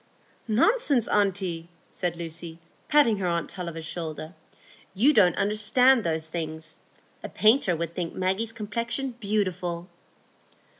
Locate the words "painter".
7.29-7.75